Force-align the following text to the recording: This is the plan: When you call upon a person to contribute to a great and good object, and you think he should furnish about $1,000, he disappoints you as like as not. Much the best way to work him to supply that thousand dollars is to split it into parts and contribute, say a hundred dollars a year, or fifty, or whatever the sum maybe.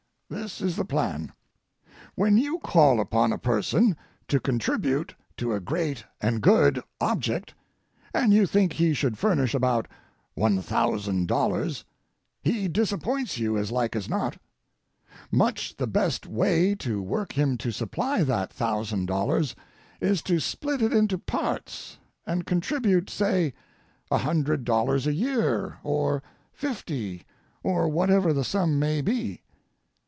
This 0.33 0.61
is 0.61 0.77
the 0.77 0.85
plan: 0.85 1.33
When 2.15 2.37
you 2.37 2.59
call 2.59 3.01
upon 3.01 3.33
a 3.33 3.37
person 3.37 3.97
to 4.29 4.39
contribute 4.39 5.13
to 5.35 5.51
a 5.51 5.59
great 5.59 6.05
and 6.21 6.39
good 6.41 6.81
object, 7.01 7.53
and 8.13 8.33
you 8.33 8.45
think 8.45 8.71
he 8.71 8.93
should 8.93 9.17
furnish 9.17 9.53
about 9.53 9.89
$1,000, 10.37 11.83
he 12.41 12.69
disappoints 12.69 13.37
you 13.39 13.57
as 13.57 13.73
like 13.73 13.93
as 13.93 14.07
not. 14.07 14.37
Much 15.33 15.75
the 15.75 15.85
best 15.85 16.25
way 16.25 16.75
to 16.75 17.01
work 17.01 17.33
him 17.37 17.57
to 17.57 17.69
supply 17.69 18.23
that 18.23 18.53
thousand 18.53 19.07
dollars 19.07 19.53
is 19.99 20.21
to 20.21 20.39
split 20.39 20.81
it 20.81 20.93
into 20.93 21.17
parts 21.17 21.97
and 22.25 22.45
contribute, 22.45 23.09
say 23.09 23.53
a 24.09 24.19
hundred 24.19 24.63
dollars 24.63 25.05
a 25.05 25.13
year, 25.13 25.79
or 25.83 26.23
fifty, 26.53 27.25
or 27.63 27.89
whatever 27.89 28.31
the 28.31 28.45
sum 28.45 28.79
maybe. 28.79 29.41